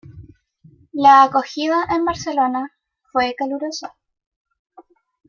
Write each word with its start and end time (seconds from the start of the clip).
La 0.93 1.21
acogida 1.21 1.83
en 1.91 2.05
Barcelona 2.05 2.71
fue 3.11 3.35
calurosa. 3.37 3.95